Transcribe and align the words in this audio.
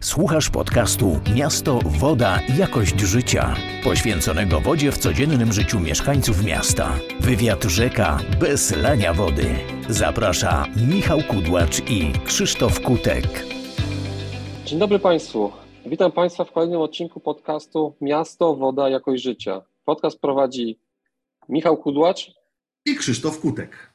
Słuchasz 0.00 0.50
podcastu 0.50 1.20
Miasto, 1.36 1.78
Woda, 1.84 2.38
Jakość 2.58 3.00
Życia, 3.00 3.54
poświęconego 3.84 4.60
wodzie 4.60 4.92
w 4.92 4.98
codziennym 4.98 5.52
życiu 5.52 5.80
mieszkańców 5.80 6.44
miasta. 6.44 6.92
Wywiad 7.20 7.64
rzeka 7.64 8.18
bez 8.40 8.76
lania 8.76 9.14
wody. 9.14 9.54
Zaprasza 9.88 10.66
Michał 10.88 11.18
Kudłacz 11.28 11.90
i 11.90 12.12
Krzysztof 12.24 12.80
Kutek. 12.80 13.24
Dzień 14.64 14.78
dobry 14.78 14.98
Państwu. 14.98 15.52
Witam 15.86 16.12
Państwa 16.12 16.44
w 16.44 16.52
kolejnym 16.52 16.80
odcinku 16.80 17.20
podcastu 17.20 17.94
Miasto, 18.00 18.56
Woda, 18.56 18.88
Jakość 18.88 19.22
Życia. 19.22 19.62
Podcast 19.84 20.20
prowadzi 20.20 20.78
Michał 21.48 21.76
Kudłacz 21.76 22.30
i 22.86 22.96
Krzysztof 22.96 23.40
Kutek. 23.40 23.92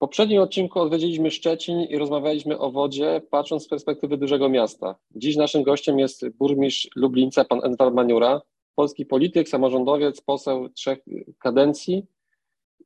W 0.00 0.08
poprzednim 0.08 0.40
odcinku 0.42 0.80
odwiedziliśmy 0.80 1.30
Szczecin 1.30 1.80
i 1.80 1.98
rozmawialiśmy 1.98 2.58
o 2.58 2.70
wodzie, 2.70 3.22
patrząc 3.30 3.64
z 3.64 3.68
perspektywy 3.68 4.16
dużego 4.16 4.48
miasta. 4.48 4.94
Dziś 5.10 5.36
naszym 5.36 5.62
gościem 5.62 5.98
jest 5.98 6.28
burmistrz 6.28 6.88
Lublińca, 6.96 7.44
pan 7.44 7.64
Edward 7.64 7.94
Maniura, 7.94 8.42
polski 8.74 9.06
polityk, 9.06 9.48
samorządowiec, 9.48 10.20
poseł 10.20 10.68
trzech 10.68 10.98
kadencji. 11.38 12.06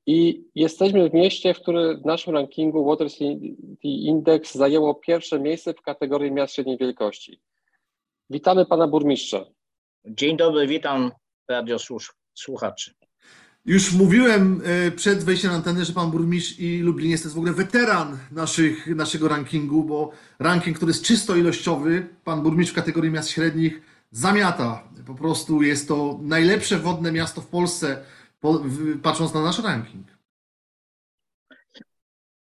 I 0.06 0.44
jesteśmy 0.54 1.10
w 1.10 1.14
mieście, 1.14 1.54
w 1.54 1.60
którym 1.60 2.02
w 2.02 2.04
naszym 2.04 2.34
rankingu 2.34 2.84
Water 2.84 3.12
City 3.12 3.56
Index 3.82 4.54
zajęło 4.54 4.94
pierwsze 4.94 5.40
miejsce 5.40 5.74
w 5.74 5.82
kategorii 5.82 6.32
miast 6.32 6.54
średniej 6.54 6.78
wielkości. 6.78 7.40
Witamy 8.30 8.66
pana 8.66 8.88
burmistrza. 8.88 9.46
Dzień 10.04 10.36
dobry, 10.36 10.66
witam 10.66 11.12
radio 11.48 11.76
słuchaczy. 12.34 12.94
Już 13.66 13.92
mówiłem 13.92 14.62
e, 14.64 14.90
przed 14.90 15.24
wejściem 15.24 15.50
na 15.50 15.56
antenę, 15.56 15.84
że 15.84 15.92
pan 15.92 16.10
burmistrz 16.10 16.58
i 16.58 16.78
Lubliniec 16.78 17.22
to 17.22 17.26
jest 17.26 17.34
w 17.34 17.38
ogóle 17.38 17.52
weteran 17.52 18.18
naszych, 18.32 18.86
naszego 18.86 19.28
rankingu, 19.28 19.84
bo 19.84 20.10
ranking, 20.38 20.76
który 20.76 20.90
jest 20.90 21.04
czysto 21.04 21.36
ilościowy, 21.36 22.08
pan 22.24 22.42
burmistrz 22.42 22.72
w 22.72 22.76
kategorii 22.76 23.10
miast 23.10 23.30
średnich 23.30 23.82
zamiata. 24.10 24.88
Po 25.06 25.14
prostu 25.14 25.62
jest 25.62 25.88
to 25.88 26.18
najlepsze 26.22 26.78
wodne 26.78 27.12
miasto 27.12 27.40
w 27.40 27.46
Polsce, 27.46 28.04
patrząc 29.02 29.34
na 29.34 29.42
nasz 29.42 29.62
ranking. 29.62 30.06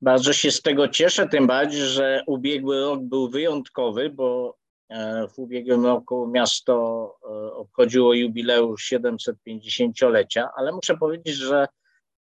Bardzo 0.00 0.32
się 0.32 0.50
z 0.50 0.62
tego 0.62 0.88
cieszę, 0.88 1.28
tym 1.28 1.46
bardziej, 1.46 1.80
że 1.80 2.22
ubiegły 2.26 2.80
rok 2.80 3.02
był 3.02 3.30
wyjątkowy, 3.30 4.10
bo 4.10 4.56
E, 4.92 5.28
w 5.28 5.38
ubiegłym 5.38 5.86
roku 5.86 6.26
miasto 6.26 7.16
obchodziło 7.62 8.14
jubileusz 8.14 8.92
750-lecia, 8.92 10.48
ale 10.56 10.72
muszę 10.72 10.96
powiedzieć, 10.96 11.34
że 11.34 11.66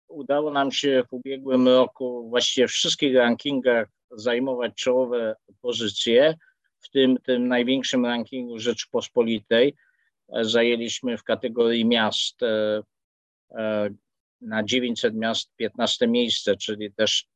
udało 0.08 0.50
nam 0.50 0.72
się 0.72 1.04
w 1.08 1.12
ubiegłym 1.12 1.68
roku 1.68 2.28
właściwie 2.30 2.68
w 2.68 2.70
wszystkich 2.70 3.16
rankingach 3.16 3.88
zajmować 4.10 4.74
czołowe 4.74 5.36
pozycje. 5.60 6.34
W 6.80 6.90
tym, 6.90 7.16
tym 7.16 7.48
największym 7.48 8.06
rankingu 8.06 8.58
Rzeczypospolitej 8.58 9.74
e, 10.32 10.44
zajęliśmy 10.44 11.18
w 11.18 11.24
kategorii 11.24 11.84
miast 11.84 12.40
na 14.40 14.62
900 14.64 15.14
miast 15.14 15.50
15 15.56 16.08
miejsce, 16.08 16.56
czyli 16.56 16.92
też 16.92 17.26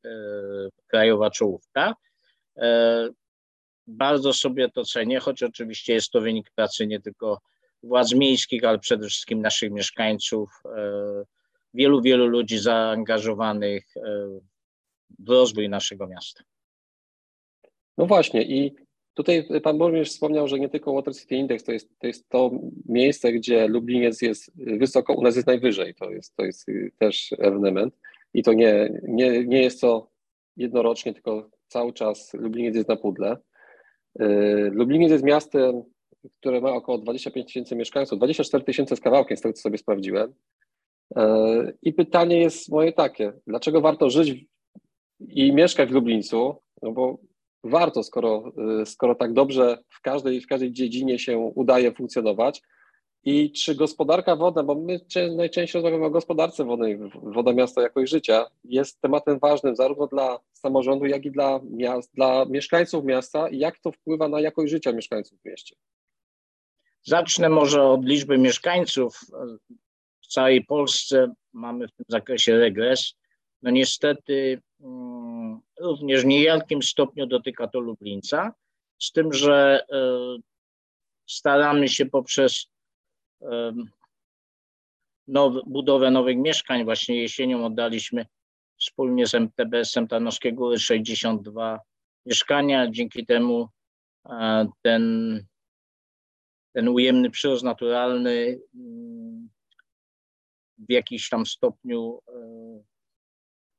krajowa 0.86 1.30
czołówka 1.30 1.94
bardzo 3.86 4.32
sobie 4.32 4.70
to 4.70 4.84
cenię, 4.84 5.20
choć 5.20 5.42
oczywiście 5.42 5.94
jest 5.94 6.10
to 6.10 6.20
wynik 6.20 6.50
pracy 6.50 6.86
nie 6.86 7.00
tylko 7.00 7.40
władz 7.86 8.14
miejskich, 8.14 8.64
ale 8.64 8.78
przede 8.78 9.06
wszystkim 9.06 9.40
naszych 9.40 9.70
mieszkańców, 9.70 10.50
e, 10.64 11.24
wielu, 11.74 12.02
wielu 12.02 12.26
ludzi 12.26 12.58
zaangażowanych 12.58 13.96
e, 13.96 14.00
w 15.18 15.28
rozwój 15.28 15.68
naszego 15.68 16.06
miasta. 16.06 16.44
No 17.98 18.06
właśnie 18.06 18.42
i 18.42 18.74
tutaj 19.14 19.48
pan 19.62 19.78
burmistrz 19.78 20.14
wspomniał, 20.14 20.48
że 20.48 20.58
nie 20.58 20.68
tylko 20.68 20.92
Water 20.92 21.16
City 21.16 21.34
Index 21.34 21.64
to 21.64 21.72
jest, 21.72 21.98
to 21.98 22.06
jest 22.06 22.28
to 22.28 22.50
miejsce, 22.88 23.32
gdzie 23.32 23.68
Lubliniec 23.68 24.22
jest 24.22 24.52
wysoko, 24.56 25.14
u 25.14 25.22
nas 25.22 25.36
jest 25.36 25.46
najwyżej, 25.46 25.94
to 25.94 26.10
jest, 26.10 26.36
to 26.36 26.44
jest 26.44 26.66
też 26.98 27.34
ewenement 27.38 27.94
i 28.34 28.42
to 28.42 28.52
nie, 28.52 29.00
nie, 29.02 29.44
nie 29.44 29.62
jest 29.62 29.80
to 29.80 30.10
jednorocznie, 30.56 31.12
tylko 31.12 31.50
cały 31.68 31.92
czas 31.92 32.34
Lubliniec 32.34 32.76
jest 32.76 32.88
na 32.88 32.96
pudle. 32.96 33.36
Yy, 34.18 34.70
Lubliniec 34.72 35.10
jest 35.10 35.24
miastem, 35.24 35.82
które 36.40 36.60
ma 36.60 36.70
około 36.70 36.98
25 36.98 37.46
tysięcy 37.46 37.76
mieszkańców, 37.76 38.18
24 38.18 38.64
tysiące 38.64 38.96
z 38.96 39.00
kawałkiem, 39.00 39.36
z 39.36 39.40
tego 39.40 39.52
co 39.52 39.60
sobie 39.60 39.78
sprawdziłem. 39.78 40.34
Yy, 41.16 41.76
I 41.82 41.92
pytanie 41.92 42.40
jest 42.40 42.68
moje 42.68 42.92
takie, 42.92 43.32
dlaczego 43.46 43.80
warto 43.80 44.10
żyć 44.10 44.44
i 45.28 45.52
mieszkać 45.52 45.88
w 45.88 45.92
Lublińcu? 45.92 46.56
No 46.82 46.92
bo 46.92 47.18
warto, 47.64 48.02
skoro, 48.02 48.52
yy, 48.56 48.86
skoro 48.86 49.14
tak 49.14 49.32
dobrze 49.32 49.78
w 49.88 50.00
każdej, 50.00 50.40
w 50.40 50.46
każdej 50.46 50.72
dziedzinie 50.72 51.18
się 51.18 51.38
udaje 51.38 51.92
funkcjonować. 51.92 52.62
I 53.28 53.52
czy 53.52 53.74
gospodarka 53.74 54.36
wodna, 54.36 54.62
bo 54.62 54.74
my 54.74 55.00
najczęściej 55.36 55.82
rozmawiamy 55.82 56.04
o 56.04 56.10
gospodarce 56.10 56.64
wodnej, 56.64 56.98
woda 57.22 57.52
miasta 57.52 57.82
jakość 57.82 58.10
życia, 58.10 58.46
jest 58.64 59.00
tematem 59.00 59.38
ważnym 59.38 59.76
zarówno 59.76 60.06
dla 60.06 60.38
samorządu, 60.52 61.06
jak 61.06 61.24
i 61.24 61.30
dla, 61.30 61.60
miast, 61.70 62.14
dla 62.14 62.44
mieszkańców 62.44 63.04
miasta 63.04 63.48
i 63.48 63.58
jak 63.58 63.78
to 63.78 63.92
wpływa 63.92 64.28
na 64.28 64.40
jakość 64.40 64.72
życia 64.72 64.92
mieszkańców 64.92 65.38
w 65.40 65.44
mieście? 65.44 65.76
Zacznę 67.06 67.48
może 67.48 67.82
od 67.82 68.04
liczby 68.04 68.38
mieszkańców. 68.38 69.20
W 70.22 70.26
całej 70.26 70.64
Polsce 70.64 71.32
mamy 71.52 71.88
w 71.88 71.92
tym 71.92 72.06
zakresie 72.08 72.58
regres. 72.58 73.14
No 73.62 73.70
niestety 73.70 74.62
mm, 74.80 75.60
również 75.80 76.22
w 76.22 76.26
niejakim 76.26 76.82
stopniu 76.82 77.26
dotyka 77.26 77.68
to 77.68 77.80
Lublińca, 77.80 78.52
z 78.98 79.12
tym, 79.12 79.32
że 79.32 79.86
e, 79.92 79.98
staramy 81.26 81.88
się 81.88 82.06
poprzez 82.06 82.66
now, 85.28 85.52
budowę 85.66 86.10
nowych 86.10 86.36
mieszkań. 86.36 86.84
Właśnie 86.84 87.22
jesienią 87.22 87.66
oddaliśmy 87.66 88.26
wspólnie 88.80 89.26
z 89.26 89.34
MTBS-em 89.34 90.08
Tarnowskie 90.08 90.52
Góry 90.52 90.78
62 90.78 91.80
mieszkania. 92.26 92.90
Dzięki 92.90 93.26
temu 93.26 93.68
e, 94.30 94.66
ten, 94.82 95.46
ten 96.76 96.88
ujemny 96.88 97.30
przyrost 97.30 97.64
naturalny 97.64 98.60
mm, 98.74 99.48
w 100.78 100.92
jakiś 100.92 101.28
tam 101.28 101.46
stopniu 101.46 102.18
e, 102.28 102.32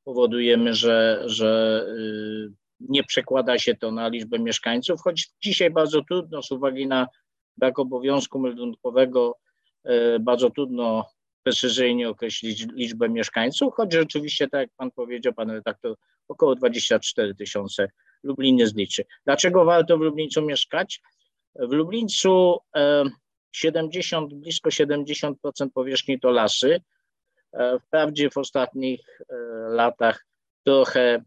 powodujemy, 0.03 0.73
że, 0.73 1.23
że 1.25 1.83
y, 1.89 2.51
nie 2.79 3.03
przekłada 3.03 3.59
się 3.59 3.75
to 3.75 3.91
na 3.91 4.07
liczbę 4.07 4.39
mieszkańców, 4.39 5.01
choć 5.01 5.29
dzisiaj 5.43 5.71
bardzo 5.71 6.01
trudno 6.01 6.43
z 6.43 6.51
uwagi 6.51 6.87
na 6.87 7.07
brak 7.57 7.79
obowiązku 7.79 8.39
meldunkowego 8.39 9.37
bardzo 10.19 10.49
trudno 10.49 11.05
precyzyjnie 11.43 12.09
określić 12.09 12.65
liczbę 12.73 13.09
mieszkańców, 13.09 13.73
choć 13.73 13.93
rzeczywiście, 13.93 14.47
tak 14.47 14.61
jak 14.61 14.69
pan 14.77 14.91
powiedział, 14.91 15.33
pan 15.33 15.49
redaktor, 15.49 15.95
około 16.27 16.55
24 16.55 17.35
tysiące 17.35 17.89
Lublin 18.23 18.67
zliczy. 18.67 19.03
Dlaczego 19.25 19.65
warto 19.65 19.97
w 19.97 20.01
Lublińcu 20.01 20.41
mieszkać? 20.41 21.01
W 21.59 21.71
Lublińcu 21.71 22.57
70, 23.51 24.33
e, 24.33 24.35
blisko 24.35 24.69
70% 24.69 25.33
powierzchni 25.73 26.19
to 26.19 26.31
lasy. 26.31 26.81
E, 27.53 27.79
wprawdzie 27.79 28.29
w 28.29 28.37
ostatnich 28.37 29.21
latach 29.67 30.25
trochę 30.65 31.23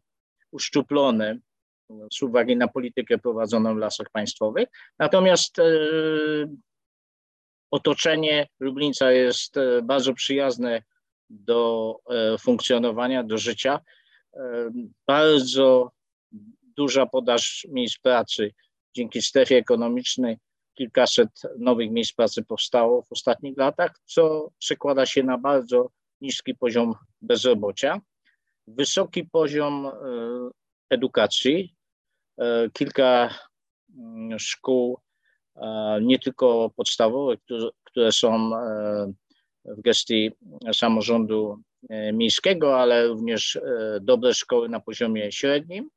uszczuplone 0.51 1.39
z 2.13 2.23
uwagi 2.23 2.57
na 2.57 2.69
politykę 2.69 3.19
prowadzoną 3.19 3.75
w 3.75 3.79
lasach 3.79 4.11
państwowych. 4.11 4.69
Natomiast 4.99 5.61
otoczenie 7.71 8.49
Lublińca 8.61 9.13
jest 9.13 9.57
e, 9.57 9.83
bardzo 9.83 10.15
przyjazne 10.15 10.83
do 11.31 11.97
e, 12.11 12.39
funkcjonowania, 12.39 13.25
do 13.25 13.39
życia. 13.39 13.81
E, 14.35 14.71
bardzo 15.07 15.93
duża 16.63 17.07
podaż 17.07 17.67
miejsc 17.71 17.99
pracy 17.99 18.53
dzięki 18.95 19.23
strefie 19.23 19.56
ekonomicznej. 19.56 20.39
Kilkaset 20.75 21.31
nowych 21.59 21.91
miejsc 21.91 22.13
pracy 22.13 22.45
powstało 22.45 23.03
w 23.03 23.13
ostatnich 23.13 23.59
latach, 23.59 23.92
co 24.04 24.51
przekłada 24.59 25.07
się 25.07 25.22
na 25.22 25.39
bardzo 25.39 25.91
niski 26.21 26.54
poziom 26.54 26.95
bezrobocia, 27.22 28.01
wysoki 28.66 29.25
poziom 29.25 29.91
edukacji. 30.91 31.75
Kilka 32.72 33.34
mm, 33.98 34.39
szkół 34.39 34.98
nie 36.01 36.19
tylko 36.19 36.71
podstawowe, 36.77 37.37
które 37.84 38.13
są 38.13 38.57
e, 38.57 39.13
w 39.65 39.81
gestii 39.81 40.31
samorządu 40.72 41.63
e, 41.89 42.13
miejskiego, 42.13 42.81
ale 42.81 43.07
również 43.07 43.57
e, 43.57 43.98
dobre 44.03 44.34
szkoły 44.34 44.69
na 44.69 44.81
poziomie 44.81 45.33
średnim. 45.33 45.91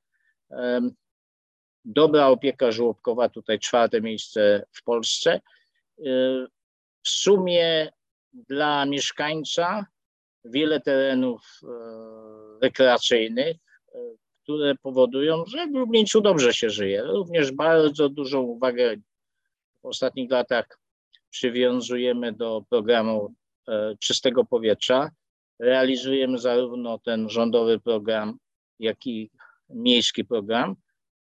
Dobra 1.86 2.28
opieka 2.28 2.72
żłobkowa, 2.72 3.30
tutaj 3.30 3.60
czwarte 3.60 4.02
miejsce 4.02 4.66
w 4.72 4.84
Polsce. 4.84 5.42
W 7.04 7.10
sumie 7.10 7.92
dla 8.34 8.86
mieszkańca 8.86 9.86
wiele 10.46 10.80
terenów 10.80 11.60
rekreacyjnych, 12.62 13.58
które 14.44 14.76
powodują, 14.76 15.46
że 15.46 15.68
w 15.68 15.72
Lublińcu 15.72 16.22
dobrze 16.22 16.54
się 16.54 16.70
żyje. 16.70 17.04
Również 17.04 17.52
bardzo 17.52 18.10
dużą 18.10 18.42
uwagę 18.42 18.96
w 19.82 19.86
ostatnich 19.86 20.32
latach 20.32 20.80
przywiązujemy 21.30 22.34
do 22.34 22.64
programu 22.70 23.34
czystego 24.00 24.46
powietrza. 24.46 25.12
Realizujemy 25.60 26.38
zarówno 26.38 27.00
ten 27.00 27.30
rządowy 27.30 27.80
program, 27.80 28.38
jak 28.80 29.08
i 29.08 29.32
miejski 29.70 30.26
program, 30.26 30.76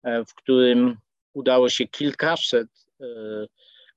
w 0.04 0.34
którym 0.36 0.98
udało 1.34 1.70
się 1.70 1.88
kilkaset 1.88 2.68
e, 3.02 3.06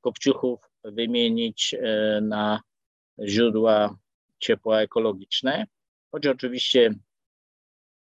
kopciuchów 0.00 0.60
wymienić 0.84 1.74
na 2.22 2.60
źródła 3.24 3.96
ciepła 4.38 4.80
ekologiczne, 4.80 5.66
choć 6.12 6.26
oczywiście 6.26 6.94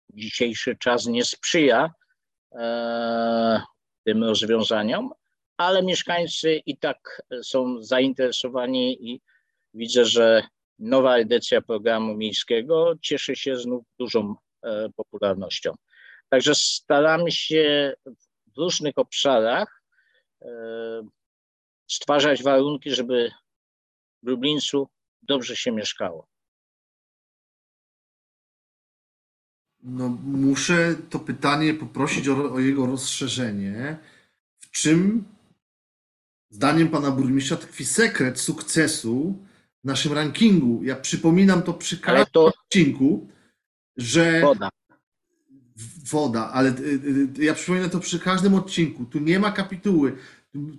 dzisiejszy 0.09 0.75
czas 0.75 1.05
nie 1.05 1.25
sprzyja 1.25 1.93
tym 4.03 4.23
rozwiązaniom, 4.23 5.09
ale 5.57 5.83
mieszkańcy 5.83 6.61
i 6.65 6.77
tak 6.77 7.21
są 7.43 7.83
zainteresowani 7.83 9.11
i 9.11 9.21
widzę, 9.73 10.05
że 10.05 10.43
nowa 10.79 11.15
edycja 11.15 11.61
programu 11.61 12.15
miejskiego 12.15 12.93
cieszy 13.01 13.35
się 13.35 13.55
znów 13.55 13.83
dużą 13.99 14.35
e, 14.63 14.89
popularnością. 14.95 15.75
Także 16.29 16.55
staramy 16.55 17.31
się 17.31 17.93
w 18.55 18.57
różnych 18.57 18.97
obszarach 18.97 19.83
e, 20.41 20.47
stwarzać 21.87 22.43
warunki, 22.43 22.95
żeby 22.95 23.31
w 24.23 24.27
Lublińcu 24.27 24.89
dobrze 25.21 25.55
się 25.55 25.71
mieszkało. 25.71 26.27
No, 29.83 30.09
muszę 30.23 30.95
to 31.09 31.19
pytanie 31.19 31.73
poprosić 31.73 32.27
o, 32.27 32.53
o 32.53 32.59
jego 32.59 32.85
rozszerzenie. 32.85 33.97
W 34.59 34.71
czym 34.71 35.25
Zdaniem 36.49 36.89
pana 36.89 37.11
burmistrza 37.11 37.55
tkwi 37.55 37.85
sekret 37.85 38.39
sukcesu 38.39 39.45
w 39.83 39.87
naszym 39.87 40.13
rankingu. 40.13 40.83
Ja 40.83 40.95
przypominam 40.95 41.63
to 41.63 41.73
przy 41.73 41.97
każdym 41.97 42.25
to... 42.31 42.45
odcinku, 42.45 43.27
że. 43.97 44.41
Woda. 44.41 44.69
Woda, 46.11 46.51
ale 46.51 46.69
y, 46.69 46.99
y, 47.39 47.43
ja 47.43 47.53
przypominam 47.53 47.89
to 47.89 47.99
przy 47.99 48.19
każdym 48.19 48.53
odcinku. 48.53 49.05
Tu 49.05 49.19
nie 49.19 49.39
ma 49.39 49.51
kapituły. 49.51 50.15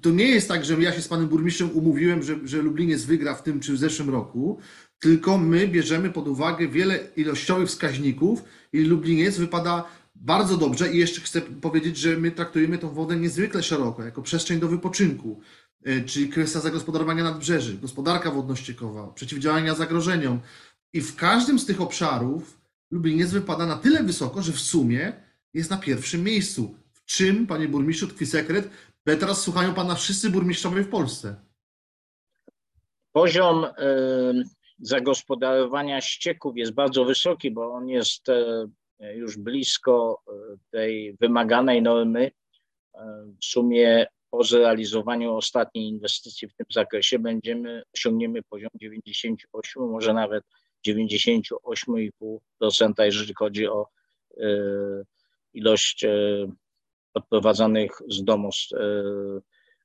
To 0.02 0.10
nie 0.10 0.28
jest 0.28 0.48
tak, 0.48 0.64
że 0.64 0.82
ja 0.82 0.92
się 0.92 1.02
z 1.02 1.08
panem 1.08 1.28
burmistrzem 1.28 1.70
umówiłem, 1.70 2.22
że, 2.22 2.36
że 2.44 2.62
Lubliniec 2.62 3.04
wygra 3.04 3.34
w 3.34 3.42
tym 3.42 3.60
czy 3.60 3.72
w 3.72 3.78
zeszłym 3.78 4.10
roku, 4.10 4.58
tylko 4.98 5.38
my 5.38 5.68
bierzemy 5.68 6.10
pod 6.10 6.28
uwagę 6.28 6.68
wiele 6.68 6.98
ilościowych 7.16 7.68
wskaźników 7.68 8.44
i 8.72 8.80
Lubliniec 8.80 9.38
wypada 9.38 9.84
bardzo 10.14 10.56
dobrze 10.56 10.92
i 10.92 10.98
jeszcze 10.98 11.20
chcę 11.20 11.40
powiedzieć, 11.40 11.96
że 11.96 12.16
my 12.16 12.30
traktujemy 12.30 12.78
tą 12.78 12.94
wodę 12.94 13.16
niezwykle 13.16 13.62
szeroko, 13.62 14.04
jako 14.04 14.22
przestrzeń 14.22 14.60
do 14.60 14.68
wypoczynku, 14.68 15.40
e, 15.84 16.00
czyli 16.00 16.28
kwestia 16.28 16.60
zagospodarowania 16.60 17.24
nadbrzeży, 17.24 17.78
gospodarka 17.78 18.30
wodno-ściekowa, 18.30 19.12
przeciwdziałania 19.14 19.74
zagrożeniom. 19.74 20.40
I 20.92 21.00
w 21.00 21.16
każdym 21.16 21.58
z 21.58 21.66
tych 21.66 21.80
obszarów 21.80 22.59
Lubliniec 22.90 23.30
wypada 23.30 23.66
na 23.66 23.76
tyle 23.76 24.02
wysoko, 24.02 24.42
że 24.42 24.52
w 24.52 24.60
sumie 24.60 25.12
jest 25.54 25.70
na 25.70 25.76
pierwszym 25.76 26.24
miejscu. 26.24 26.74
W 26.92 27.04
czym, 27.04 27.46
panie 27.46 27.68
burmistrzu, 27.68 28.08
tkwi 28.08 28.26
sekret? 28.26 28.70
Teraz 29.04 29.42
słuchają 29.42 29.74
pana 29.74 29.94
wszyscy 29.94 30.30
burmistrzowie 30.30 30.82
w 30.82 30.88
Polsce. 30.88 31.36
Poziom 33.12 33.64
y, 33.64 33.70
zagospodarowania 34.78 36.00
ścieków 36.00 36.56
jest 36.56 36.72
bardzo 36.72 37.04
wysoki, 37.04 37.50
bo 37.50 37.72
on 37.72 37.88
jest 37.88 38.28
y, 38.28 38.34
już 39.14 39.38
blisko 39.38 40.22
e, 40.28 40.32
tej 40.70 41.16
wymaganej 41.20 41.82
normy. 41.82 42.30
E, 42.94 43.24
w 43.40 43.44
sumie 43.44 44.06
po 44.30 44.44
zrealizowaniu 44.44 45.34
ostatniej 45.34 45.88
inwestycji 45.88 46.48
w 46.48 46.54
tym 46.54 46.66
zakresie 46.72 47.18
będziemy, 47.18 47.82
osiągniemy 47.94 48.42
poziom 48.42 48.70
98, 48.74 49.82
może 49.82 50.14
nawet 50.14 50.44
98,5%, 50.88 52.92
jeżeli 52.98 53.34
chodzi 53.34 53.68
o 53.68 53.86
e, 54.36 54.40
ilość 55.54 56.06
odprowadzanych 57.14 57.90
z 58.08 58.24
domu 58.24 58.50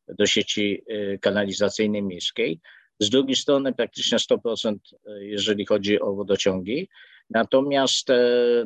do 0.08 0.26
sieci 0.26 0.84
kanalizacyjnej 1.22 2.04
miejskiej. 2.04 2.60
Z 3.00 3.10
drugiej 3.10 3.36
strony 3.36 3.74
praktycznie 3.74 4.18
100%, 4.18 4.76
jeżeli 5.20 5.66
chodzi 5.66 6.02
o 6.02 6.14
wodociągi. 6.14 6.90
Natomiast 7.30 8.10
e, 8.10 8.18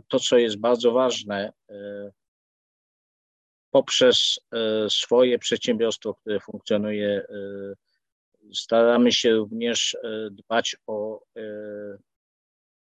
to, 0.07 0.19
co 0.19 0.37
jest 0.37 0.57
bardzo 0.57 0.91
ważne, 0.91 1.53
e, 1.69 2.11
poprzez 3.71 4.39
e, 4.51 4.89
swoje 4.89 5.39
przedsiębiorstwo, 5.39 6.13
które 6.13 6.39
funkcjonuje, 6.39 7.25
staramy 8.53 9.11
się 9.11 9.31
również 9.31 9.97
dbać 10.31 10.75
o 10.87 11.23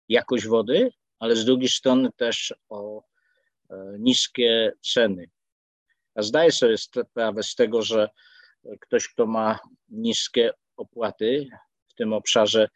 jakość 0.09 0.47
wody, 0.47 0.91
ale 1.19 1.35
z 1.35 1.45
drugiej 1.45 1.69
strony 1.69 2.09
też 2.17 2.53
o 2.69 3.03
niskie 3.99 4.73
ceny. 4.81 5.29
A 6.15 6.21
zdaję 6.21 6.51
sobie 6.51 6.77
sprawę 6.77 7.43
z 7.43 7.55
tego, 7.55 7.81
że 7.81 8.09
ktoś, 8.79 9.07
kto 9.07 9.25
ma 9.25 9.59
niskie 9.89 10.51
opłaty 10.77 11.47
w 11.87 11.93
tym 11.93 12.13
obszarze 12.13 12.67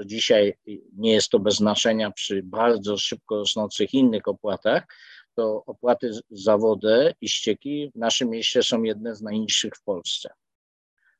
to 0.00 0.04
dzisiaj 0.04 0.54
nie 0.96 1.12
jest 1.12 1.28
to 1.28 1.38
bez 1.38 1.54
znaczenia 1.54 2.10
przy 2.10 2.42
bardzo 2.42 2.98
szybko 2.98 3.36
rosnących 3.36 3.94
innych 3.94 4.28
opłatach, 4.28 4.86
to 5.34 5.64
opłaty 5.66 6.10
za 6.30 6.58
wodę 6.58 7.14
i 7.20 7.28
ścieki 7.28 7.90
w 7.94 7.98
naszym 7.98 8.30
mieście 8.30 8.62
są 8.62 8.82
jedne 8.82 9.14
z 9.14 9.22
najniższych 9.22 9.72
w 9.76 9.82
Polsce. 9.82 10.30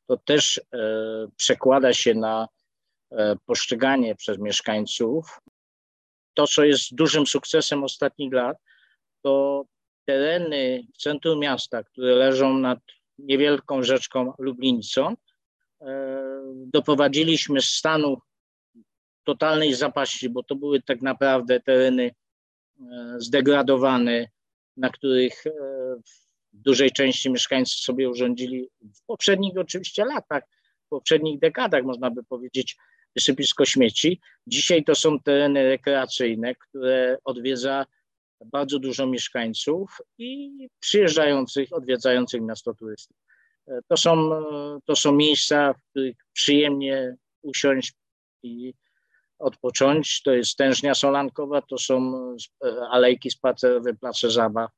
To 0.06 0.16
też 0.16 0.60
e, 0.72 0.78
przekłada 1.36 1.92
się 1.92 2.14
na 2.14 2.48
e, 3.12 3.36
postrzeganie 3.46 4.14
przez 4.14 4.38
mieszkańców. 4.38 5.40
To, 6.34 6.46
co 6.46 6.64
jest 6.64 6.94
dużym 6.94 7.26
sukcesem 7.26 7.84
ostatnich 7.84 8.32
lat, 8.32 8.56
to 9.22 9.64
tereny 10.04 10.82
w 10.94 10.98
centrum 10.98 11.38
miasta, 11.38 11.84
które 11.84 12.14
leżą 12.14 12.58
nad 12.58 12.78
niewielką 13.18 13.82
rzeczką 13.82 14.32
Lublińcą, 14.38 15.16
e, 15.80 15.86
doprowadziliśmy 16.66 17.62
stanu 17.62 18.16
totalnej 19.24 19.74
zapaści, 19.74 20.28
bo 20.28 20.42
to 20.42 20.54
były 20.56 20.82
tak 20.82 21.02
naprawdę 21.02 21.60
tereny 21.60 22.10
e, 22.80 23.14
zdegradowane, 23.18 24.26
na 24.76 24.88
których 24.88 25.46
e, 25.46 25.50
w 26.52 26.56
dużej 26.62 26.90
części 26.90 27.30
mieszkańcy 27.30 27.76
sobie 27.76 28.10
urządzili 28.10 28.68
w 28.94 29.06
poprzednich 29.06 29.58
oczywiście 29.58 30.04
latach, 30.04 30.42
w 30.86 30.88
poprzednich 30.88 31.38
dekadach, 31.38 31.84
można 31.84 32.10
by 32.10 32.24
powiedzieć, 32.24 32.76
wysypisko 33.16 33.64
śmieci. 33.64 34.20
Dzisiaj 34.46 34.84
to 34.84 34.94
są 34.94 35.20
tereny 35.20 35.64
rekreacyjne, 35.64 36.54
które 36.54 37.18
odwiedza 37.24 37.86
bardzo 38.44 38.78
dużo 38.78 39.06
mieszkańców 39.06 39.98
i 40.18 40.50
przyjeżdżających, 40.80 41.72
odwiedzających 41.72 42.42
miasto 42.42 42.74
turystów. 42.74 43.16
E, 43.68 43.80
to 43.88 43.96
są, 43.96 44.30
to 44.84 44.96
są 44.96 45.12
miejsca, 45.12 45.72
w 45.72 45.90
których 45.90 46.16
przyjemnie 46.32 47.16
usiąść 47.42 47.92
i 48.42 48.74
odpocząć. 49.40 50.22
To 50.22 50.32
jest 50.32 50.56
tężnia 50.56 50.94
solankowa, 50.94 51.62
to 51.62 51.78
są 51.78 52.14
e, 52.64 52.80
alejki 52.90 53.30
spacerowe, 53.30 53.94
place 53.94 54.30
zabaw. 54.30 54.70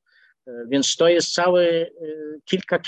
E, 0.47 0.53
więc 0.69 0.97
to 0.97 1.09
jest 1.09 1.35
całe 1.35 1.65
e, 1.71 1.91
kilka 2.45 2.79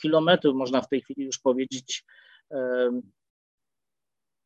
kilometrów, 0.00 0.56
można 0.56 0.80
w 0.80 0.88
tej 0.88 1.00
chwili 1.00 1.24
już 1.24 1.38
powiedzieć, 1.38 2.04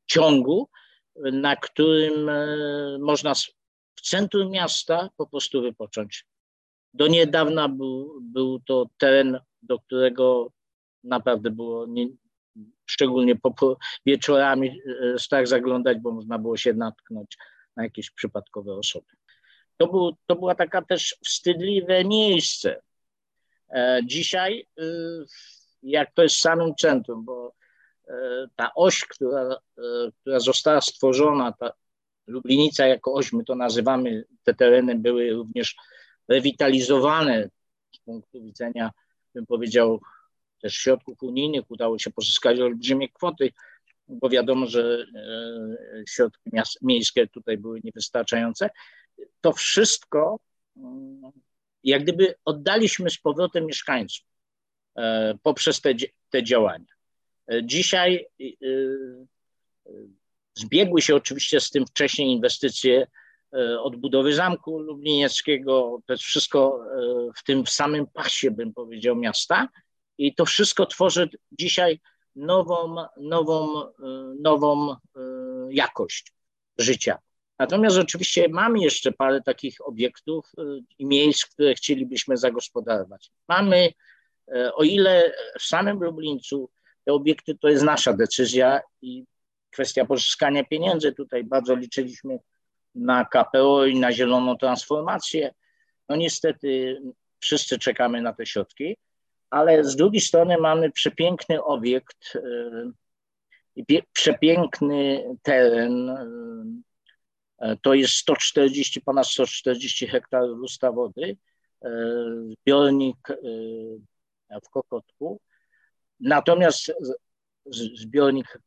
ciągu, 0.06 0.68
na 1.16 1.56
którym 1.56 2.30
można 3.00 3.34
w 3.94 4.00
centrum 4.00 4.50
miasta 4.50 5.10
po 5.16 5.26
prostu 5.26 5.62
wypocząć. 5.62 6.26
Do 6.94 7.06
niedawna 7.06 7.68
był, 7.68 8.20
był 8.20 8.60
to 8.60 8.86
teren, 8.98 9.40
do 9.62 9.78
którego 9.78 10.52
naprawdę 11.04 11.50
było 11.50 11.86
nie, 11.86 12.08
szczególnie 12.86 13.36
po, 13.36 13.76
wieczorami 14.06 14.80
e, 15.14 15.18
strach 15.18 15.46
zaglądać, 15.46 15.98
bo 15.98 16.12
można 16.12 16.38
było 16.38 16.56
się 16.56 16.72
natknąć 16.72 17.36
na 17.76 17.82
jakieś 17.82 18.10
przypadkowe 18.10 18.74
osoby. 18.74 19.06
To, 19.76 19.86
był, 19.86 20.16
to 20.26 20.36
była 20.36 20.54
taka 20.54 20.82
też 20.82 21.16
wstydliwe 21.24 22.04
miejsce. 22.04 22.82
E, 23.70 24.00
dzisiaj, 24.04 24.66
e, 24.78 24.82
jak 25.82 26.14
to 26.14 26.22
jest 26.22 26.36
w 26.36 26.40
samym 26.40 26.74
centrum, 26.74 27.24
bo 27.24 27.54
ta 28.56 28.70
oś, 28.74 29.00
która, 29.00 29.56
która 30.20 30.40
została 30.40 30.80
stworzona, 30.80 31.52
ta 31.52 31.72
Lublinica 32.26 32.86
jako 32.86 33.12
oś, 33.12 33.32
my 33.32 33.44
to 33.44 33.54
nazywamy, 33.54 34.24
te 34.42 34.54
tereny 34.54 34.94
były 34.94 35.30
również 35.30 35.76
rewitalizowane 36.28 37.48
z 37.94 37.98
punktu 37.98 38.42
widzenia, 38.42 38.90
bym 39.34 39.46
powiedział, 39.46 40.00
też 40.60 40.74
środków 40.74 41.22
unijnych 41.22 41.70
udało 41.70 41.98
się 41.98 42.10
pozyskać 42.10 42.60
olbrzymie 42.60 43.08
kwoty, 43.08 43.52
bo 44.08 44.28
wiadomo, 44.28 44.66
że 44.66 45.06
e, 45.14 46.04
środki 46.08 46.50
miejskie 46.82 47.26
tutaj 47.26 47.58
były 47.58 47.80
niewystarczające. 47.84 48.70
To 49.40 49.52
wszystko 49.52 50.38
mm, 50.76 51.30
jak 51.84 52.02
gdyby 52.02 52.34
oddaliśmy 52.44 53.10
z 53.10 53.18
powrotem 53.18 53.66
mieszkańców 53.66 54.26
poprzez 55.42 55.80
te, 55.80 55.94
te 56.30 56.42
działania. 56.42 56.93
Dzisiaj 57.62 58.26
zbiegły 60.54 61.02
się 61.02 61.16
oczywiście 61.16 61.60
z 61.60 61.70
tym 61.70 61.86
wcześniej 61.86 62.28
inwestycje 62.28 63.06
odbudowy 63.80 64.34
Zamku 64.34 64.78
Lublinieckiego, 64.78 65.98
to 66.06 66.12
jest 66.12 66.24
wszystko 66.24 66.84
w 67.36 67.44
tym 67.44 67.66
samym 67.66 68.06
pasie, 68.06 68.50
bym 68.50 68.74
powiedział, 68.74 69.16
miasta 69.16 69.68
i 70.18 70.34
to 70.34 70.44
wszystko 70.44 70.86
tworzy 70.86 71.28
dzisiaj 71.52 72.00
nową, 72.36 72.96
nową, 73.16 73.82
nową 74.40 74.96
jakość 75.70 76.32
życia. 76.78 77.18
Natomiast 77.58 77.98
oczywiście 77.98 78.48
mamy 78.48 78.78
jeszcze 78.78 79.12
parę 79.12 79.42
takich 79.42 79.86
obiektów 79.86 80.52
i 80.98 81.06
miejsc, 81.06 81.46
które 81.46 81.74
chcielibyśmy 81.74 82.36
zagospodarować. 82.36 83.30
Mamy, 83.48 83.92
o 84.74 84.82
ile 84.82 85.34
w 85.58 85.62
samym 85.62 86.02
Lublińcu 86.02 86.70
te 87.04 87.12
obiekty 87.12 87.54
to 87.54 87.68
jest 87.68 87.84
nasza 87.84 88.12
decyzja 88.12 88.80
i 89.02 89.24
kwestia 89.70 90.04
pozyskania 90.04 90.64
pieniędzy, 90.64 91.12
tutaj 91.12 91.44
bardzo 91.44 91.74
liczyliśmy 91.74 92.38
na 92.94 93.24
KPO 93.24 93.86
i 93.86 93.98
na 94.00 94.12
zieloną 94.12 94.56
transformację. 94.56 95.54
No 96.08 96.16
niestety 96.16 97.02
wszyscy 97.40 97.78
czekamy 97.78 98.22
na 98.22 98.32
te 98.32 98.46
środki 98.46 98.96
ale 99.54 99.84
z 99.84 99.96
drugiej 99.96 100.20
strony 100.20 100.58
mamy 100.58 100.90
przepiękny 100.90 101.64
obiekt, 101.64 102.36
e, 103.86 104.02
przepiękny 104.12 105.24
teren. 105.42 106.10
E, 107.58 107.76
to 107.82 107.94
jest 107.94 108.14
140, 108.14 109.00
ponad 109.00 109.26
140 109.26 110.06
hektarów 110.06 110.58
lusta 110.58 110.92
wody, 110.92 111.36
e, 111.84 111.90
zbiornik 112.60 113.28
w 114.64 114.70
Kokotku, 114.70 115.40
natomiast 116.24 116.92
zbiornik 117.94 118.58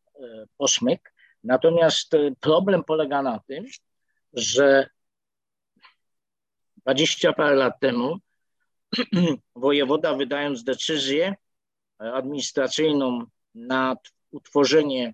Posmyk. 0.58 1.14
Natomiast 1.44 2.12
problem 2.40 2.84
polega 2.84 3.22
na 3.22 3.40
tym, 3.40 3.66
że 4.34 4.90
20 6.78 7.34
parę 7.34 7.56
lat 7.56 7.80
temu 7.80 8.18
wojewoda 9.56 10.14
wydając 10.14 10.64
decyzję 10.64 11.36
administracyjną 12.00 13.26
na 13.56 13.96
utworzenie 14.32 15.14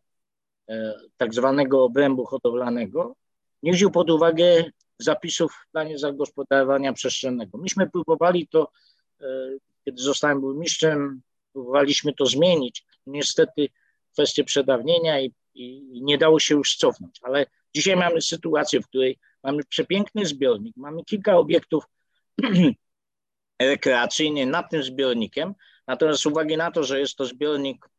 e, 0.69 0.93
tak 1.17 1.33
zwanego 1.33 1.83
obrębu 1.83 2.25
hodowlanego, 2.25 3.15
nie 3.63 3.73
wziął 3.73 3.91
pod 3.91 4.09
uwagę 4.09 4.65
zapisów 5.00 5.53
w 5.53 5.71
planie 5.71 6.00
zagospodarowania 6.00 6.93
przestrzennego. 6.93 7.57
Myśmy 7.57 7.89
próbowali 7.89 8.47
to, 8.47 8.71
e, 9.21 9.25
kiedy 9.85 10.01
zostałem 10.01 10.41
burmistrzem, 10.41 11.21
próbowaliśmy 11.53 12.13
to 12.13 12.25
zmienić. 12.25 12.86
Niestety 13.07 13.69
kwestie 14.13 14.43
przedawnienia 14.43 15.22
i, 15.22 15.33
i 15.55 16.01
nie 16.03 16.17
dało 16.17 16.39
się 16.39 16.55
już 16.55 16.75
cofnąć, 16.75 17.19
ale 17.24 17.45
dzisiaj 17.75 17.95
mamy 17.95 18.22
sytuację, 18.22 18.81
w 18.81 18.88
której 18.88 19.19
mamy 19.43 19.63
przepiękny 19.63 20.25
zbiornik, 20.25 20.77
mamy 20.77 21.03
kilka 21.03 21.38
obiektów 21.38 21.83
rekreacyjnie 23.62 24.45
nad 24.45 24.72
tym 24.72 24.83
zbiornikiem. 24.83 25.53
Natomiast 25.88 26.22
z 26.22 26.25
uwagi 26.25 26.57
na 26.57 26.72
to, 26.72 26.83
że 26.83 27.00
jest 27.00 27.15
to 27.15 27.25
zbiornik, 27.25 27.89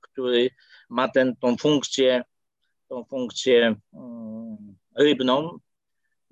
który 0.00 0.50
ma 0.88 1.08
tą 1.40 1.56
funkcję, 1.56 2.24
tą 2.88 3.04
funkcję 3.04 3.76
mm, 3.92 4.76
rybną, 4.98 5.58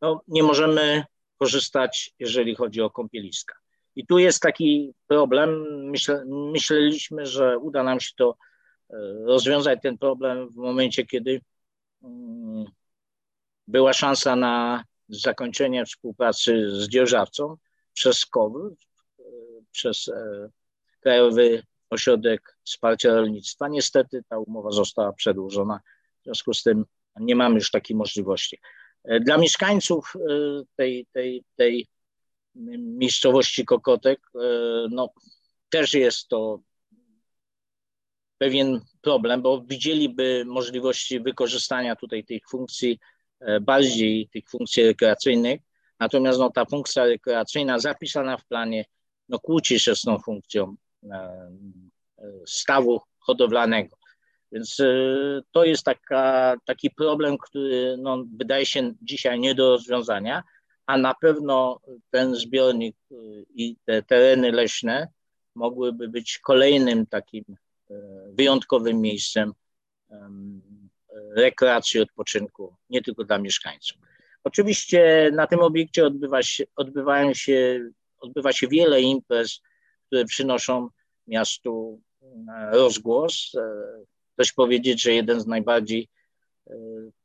no 0.03 0.21
nie 0.29 0.43
możemy 0.43 1.05
korzystać, 1.39 2.15
jeżeli 2.19 2.55
chodzi 2.55 2.81
o 2.81 2.91
kąpieliska. 2.91 3.55
I 3.97 4.07
tu 4.07 4.19
jest 4.19 4.41
taki 4.41 4.95
problem. 5.07 5.67
Myśle, 5.91 6.25
myśleliśmy, 6.27 7.27
że 7.27 7.59
uda 7.59 7.83
nam 7.83 8.01
się 8.01 8.13
to 8.17 8.37
e, 8.91 8.97
rozwiązać 9.25 9.79
ten 9.83 9.99
problem 9.99 10.49
w 10.49 10.57
momencie, 10.57 11.07
kiedy 11.07 11.41
mm, 12.03 12.65
była 13.67 13.93
szansa 13.93 14.37
na 14.37 14.85
zakończenie 15.09 15.85
współpracy 15.85 16.71
z 16.71 16.89
dzierżawcą 16.89 17.57
przez 17.95 18.27
KOWR, 18.27 18.73
przez 19.71 20.09
e, 20.09 20.49
Krajowy 21.01 21.63
Ośrodek 21.91 22.59
Wsparcia 22.65 23.15
Rolnictwa. 23.15 23.69
Niestety 23.69 24.23
ta 24.29 24.39
umowa 24.39 24.71
została 24.71 25.13
przedłużona, 25.13 25.81
w 26.21 26.25
związku 26.25 26.55
z 26.55 26.63
tym 26.63 26.85
nie 27.21 27.37
mamy 27.37 27.55
już 27.55 27.71
takiej 27.71 27.97
możliwości. 27.97 28.59
E, 29.05 29.21
dla 29.21 29.39
mieszkańców 29.39 30.13
e, 30.17 30.21
tej, 30.77 31.07
tej, 31.13 31.45
tej 31.57 31.87
miejscowości 32.79 33.65
Kokotek, 33.65 34.21
no, 34.91 35.09
też 35.71 35.95
jest 35.95 36.29
to 36.29 36.61
pewien 38.39 38.81
problem, 39.01 39.43
bo 39.43 39.63
widzieliby 39.63 40.45
możliwości 40.47 41.21
wykorzystania 41.21 41.97
tutaj 41.97 42.25
tych 42.25 42.43
funkcji 42.51 42.99
bardziej, 43.61 44.29
tych 44.33 44.51
funkcji 44.51 44.83
rekreacyjnych, 44.83 45.61
Natomiast 46.01 46.39
no, 46.39 46.51
ta 46.51 46.65
funkcja 46.65 47.05
rekreacyjna 47.05 47.79
zapisana 47.79 48.37
w 48.37 48.45
planie 48.45 48.85
no, 49.29 49.39
kłóci 49.39 49.81
się 49.81 49.97
z 49.97 50.03
tą 50.03 50.19
funkcją 50.19 50.77
e, 51.05 51.17
e, 51.17 51.51
stawu 52.47 53.01
hodowlanego. 53.19 53.97
Więc 54.53 54.81
e, 54.81 54.87
to 55.53 55.65
jest 55.65 55.85
taka, 55.85 56.55
taki 56.65 56.91
problem, 56.91 57.39
który 57.39 57.97
no, 57.99 58.25
wydaje 58.37 58.67
się 58.67 58.93
dzisiaj 59.03 59.41
nie 59.41 59.55
do 59.55 59.71
rozwiązania, 59.71 60.43
a 60.91 60.99
na 60.99 61.15
pewno 61.15 61.81
ten 62.11 62.35
zbiornik 62.35 62.97
i 63.55 63.77
te 63.85 64.03
tereny 64.03 64.53
leśne 64.53 65.09
mogłyby 65.55 66.09
być 66.09 66.39
kolejnym 66.39 67.07
takim 67.07 67.45
wyjątkowym 68.33 69.01
miejscem 69.01 69.53
rekreacji, 71.37 72.01
odpoczynku, 72.01 72.77
nie 72.91 73.03
tylko 73.03 73.25
dla 73.25 73.39
mieszkańców. 73.39 73.99
Oczywiście 74.45 75.31
na 75.33 75.47
tym 75.47 75.61
obiekcie 75.61 76.07
odbywa 76.07 76.43
się, 76.43 76.65
odbywają 76.77 77.35
się, 77.35 77.91
odbywa 78.21 78.53
się 78.53 78.69
wiele 78.69 79.01
imprez, 79.01 79.61
które 80.07 80.25
przynoszą 80.25 80.89
miastu 81.27 82.01
e, 82.23 82.71
rozgłos. 82.71 83.53
Ktoś 84.35 84.51
e, 84.51 84.53
powiedzieć, 84.57 85.03
że 85.03 85.13
jeden 85.13 85.41
z 85.41 85.47
najbardziej 85.47 86.09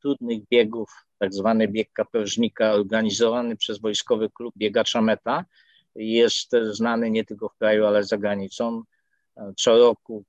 trudnych 0.00 0.48
biegów, 0.50 0.90
tak 1.18 1.34
zwany 1.34 1.68
bieg 1.68 1.92
kapelżnika, 1.92 2.72
organizowany 2.72 3.56
przez 3.56 3.80
Wojskowy 3.80 4.30
Klub 4.30 4.54
Biegacza 4.56 5.02
Meta, 5.02 5.44
jest 5.94 6.50
znany 6.70 7.10
nie 7.10 7.24
tylko 7.24 7.48
w 7.48 7.56
kraju, 7.56 7.86
ale 7.86 8.04
za 8.04 8.18
granicą. 8.18 8.82
Co 9.56 9.78
roku 9.78 10.24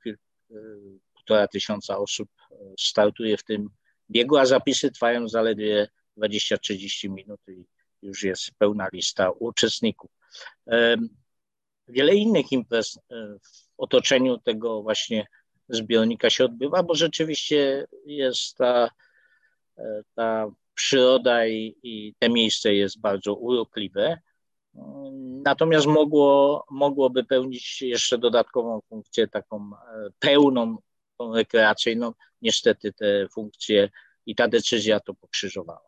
półtora 1.14 1.48
tysiąca 1.48 1.98
osób 1.98 2.30
startuje 2.80 3.38
w 3.38 3.44
tym 3.44 3.70
biegu, 4.12 4.38
a 4.38 4.46
zapisy 4.46 4.92
trwają 4.92 5.28
zaledwie 5.28 5.88
20-30 6.18 7.10
minut 7.10 7.40
i 7.48 7.66
już 8.02 8.24
jest 8.24 8.52
pełna 8.58 8.88
lista 8.94 9.32
uczestników. 9.32 10.12
Wiele 11.88 12.16
innych 12.16 12.52
imprez 12.52 12.98
e, 12.98 13.38
w 13.42 13.74
otoczeniu 13.78 14.38
tego 14.38 14.82
właśnie 14.82 15.28
zbiornika 15.70 16.30
się 16.30 16.46
odbywa, 16.46 16.84
bo 16.84 16.96
rzeczywiście 16.96 17.88
jest 18.06 18.58
ta, 18.58 18.90
e, 19.78 20.04
ta 20.16 20.52
przyroda 20.74 21.48
i, 21.48 21.76
i 21.84 22.14
te 22.20 22.30
miejsce 22.30 22.74
jest 22.74 23.00
bardzo 23.00 23.36
urokliwe. 23.36 24.18
Natomiast 25.44 25.88
mogło, 25.88 26.66
mogłoby 26.72 27.24
pełnić 27.24 27.82
jeszcze 27.82 28.18
dodatkową 28.18 28.82
funkcję, 28.90 29.28
taką 29.28 29.58
e, 29.58 30.10
pełną, 30.20 30.78
tą 31.18 31.34
rekreacyjną. 31.34 32.14
Niestety 32.42 32.94
te 32.94 33.28
funkcje 33.30 33.90
i 34.26 34.36
ta 34.36 34.48
decyzja 34.48 35.00
to 35.00 35.14
pokrzyżowała. 35.14 35.88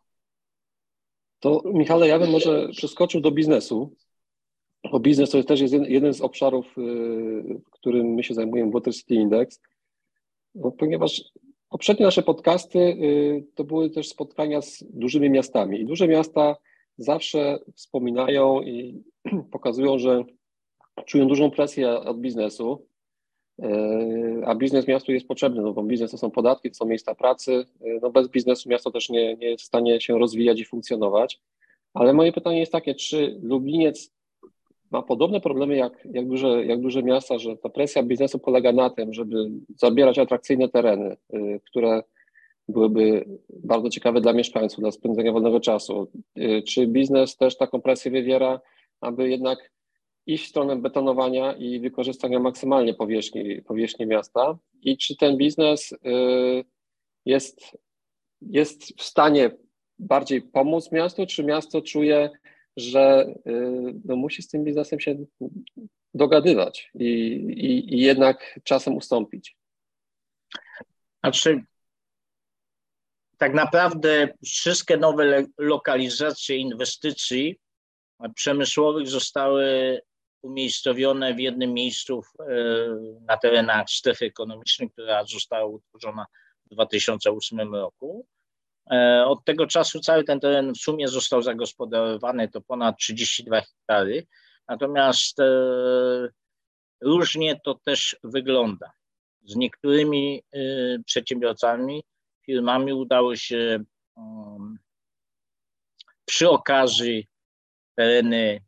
To 1.40 1.62
Michale, 1.66 2.08
ja 2.08 2.20
bym 2.20 2.30
może 2.30 2.70
przeskoczył 2.70 3.22
do 3.22 3.32
biznesu, 3.32 3.96
bo 4.92 5.00
biznes 5.00 5.30
to 5.30 5.44
też 5.44 5.60
jest 5.60 5.74
jeden 5.74 6.14
z 6.14 6.22
obszarów, 6.22 6.78
y, 6.78 7.62
którym 7.80 8.08
my 8.08 8.24
się 8.24 8.34
zajmujemy, 8.34 8.72
Water 8.72 8.96
City 8.96 9.16
Index, 9.16 9.62
no, 10.56 10.72
ponieważ 10.72 11.24
poprzednie 11.70 12.06
nasze 12.06 12.24
podcasty 12.24 12.80
y, 12.80 13.46
to 13.56 13.64
były 13.64 13.90
też 13.90 14.10
spotkania 14.10 14.62
z 14.62 14.84
dużymi 14.90 15.30
miastami 15.30 15.82
i 15.82 15.86
duże 15.86 16.08
miasta 16.08 16.56
zawsze 16.98 17.60
wspominają 17.76 18.62
i 18.62 19.04
pokazują, 19.52 20.00
że 20.00 20.24
czują 21.06 21.28
dużą 21.28 21.52
presję 21.52 21.92
od 21.92 22.20
biznesu, 22.20 22.86
y, 23.64 23.66
a 24.46 24.56
biznes 24.56 24.88
miastu 24.88 25.12
jest 25.12 25.28
potrzebny, 25.28 25.62
no 25.62 25.74
bo 25.74 25.84
biznes 25.84 26.12
to 26.12 26.18
są 26.18 26.32
podatki, 26.32 26.70
to 26.70 26.76
są 26.76 26.86
miejsca 26.86 27.16
pracy. 27.16 27.66
No 28.02 28.10
bez 28.10 28.28
biznesu 28.28 28.70
miasto 28.70 28.92
też 28.92 29.10
nie, 29.10 29.36
nie 29.36 29.50
jest 29.50 29.64
w 29.64 29.68
stanie 29.68 30.02
się 30.02 30.20
rozwijać 30.20 30.60
i 30.60 30.66
funkcjonować. 30.66 31.42
Ale 31.94 32.14
moje 32.14 32.32
pytanie 32.32 32.60
jest 32.60 32.72
takie, 32.72 32.96
czy 32.96 33.40
Lubliniec 33.42 34.12
ma 34.92 35.02
podobne 35.02 35.42
problemy 35.42 35.76
jak, 35.76 36.08
jak, 36.12 36.28
duże, 36.28 36.66
jak 36.66 36.82
duże 36.82 37.04
miasta, 37.04 37.40
że 37.40 37.58
ta 37.58 37.70
presja 37.70 38.04
biznesu 38.04 38.40
polega 38.40 38.72
na 38.72 38.90
tym, 38.90 39.14
żeby 39.14 39.50
zabierać 39.78 40.20
atrakcyjne 40.20 40.70
tereny, 40.70 41.18
y, 41.34 41.60
które 41.66 42.04
byłyby 42.68 43.26
bardzo 43.50 43.90
ciekawe 43.90 44.22
dla 44.22 44.34
mieszkańców, 44.34 44.80
dla 44.80 44.92
spędzenia 44.92 45.32
wolnego 45.32 45.60
czasu. 45.60 46.12
Y, 46.38 46.64
czy 46.68 46.88
biznes 46.88 47.38
też 47.38 47.58
taką 47.58 47.82
presję 47.82 48.12
wywiera 48.12 48.60
aby 49.02 49.30
jednak 49.30 49.72
iść 50.26 50.46
w 50.46 50.50
stronę 50.50 50.76
betonowania 50.76 51.54
i 51.54 51.80
wykorzystania 51.80 52.40
maksymalnie 52.40 52.94
powierzchni, 52.94 53.62
powierzchni 53.62 54.06
miasta 54.06 54.58
i 54.82 54.98
czy 54.98 55.18
ten 55.18 55.38
biznes 55.38 55.92
y, 55.92 55.98
jest, 57.26 57.78
jest 58.42 59.00
w 59.00 59.04
stanie 59.04 59.52
bardziej 60.00 60.42
pomóc 60.42 60.92
miastu, 60.92 61.26
czy 61.26 61.44
miasto 61.44 61.82
czuje, 61.82 62.30
że 62.80 63.34
y, 63.48 63.94
no, 64.06 64.16
musi 64.16 64.42
z 64.42 64.48
tym 64.48 64.64
biznesem 64.64 65.00
się 65.00 65.16
dogadywać 66.14 66.92
i, 66.96 67.06
i, 67.06 67.96
i 67.96 68.00
jednak 68.00 68.60
czasem 68.64 68.96
ustąpić? 68.96 69.58
Znaczy, 71.24 71.64
tak 73.38 73.54
naprawdę 73.54 74.34
wszystkie 74.46 74.98
nowe 74.98 75.46
lokalizacje 75.58 76.58
inwestycji 76.58 77.60
przemysłowych 78.36 79.08
zostały 79.08 80.00
umiejscowione 80.42 81.34
w 81.34 81.40
jednym 81.40 81.74
miejscu 81.74 82.22
e, 82.40 82.46
na 83.22 83.38
terenach 83.38 83.90
strefy 83.90 84.26
ekonomicznej, 84.26 84.90
która 84.90 85.24
została 85.26 85.66
utworzona 85.66 86.26
w 86.66 86.70
2008 86.70 87.76
roku. 87.76 88.28
E, 88.92 89.26
od 89.26 89.46
tego 89.46 89.68
czasu 89.68 90.00
cały 90.00 90.24
ten 90.24 90.40
teren 90.40 90.74
w 90.74 90.78
sumie 90.78 91.08
został 91.08 91.42
zagospodarowany, 91.42 92.50
to 92.50 92.62
ponad 92.62 92.98
32 92.98 93.62
hektary. 93.62 94.28
Natomiast 94.68 95.40
e, 95.40 95.46
różnie 97.02 97.60
to 97.64 97.80
też 97.86 98.18
wygląda. 98.24 98.92
Z 99.46 99.56
niektórymi 99.56 100.44
przedsiębiorcami, 101.06 102.04
firmami 102.46 102.94
udało 102.94 103.36
się 103.36 103.84
um, 104.16 104.80
przy 106.26 106.50
okazji 106.50 107.28
tereny 107.96 108.62